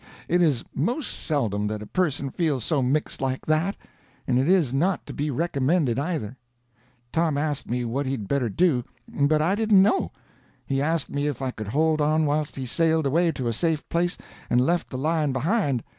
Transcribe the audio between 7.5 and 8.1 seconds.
me what